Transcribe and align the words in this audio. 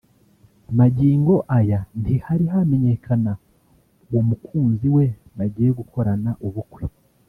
Magingo 0.79 1.35
aya 1.57 1.79
ntihari 2.01 2.45
hamenyekana 2.53 3.31
uwo 4.09 4.21
mukunzi 4.29 4.87
we 4.95 5.05
bagiye 5.37 5.69
gukorana 5.79 6.31
ubukwe 6.47 6.83